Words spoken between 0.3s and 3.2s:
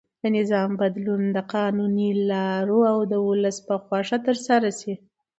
نظام بدلون باید د قانوني لارو او د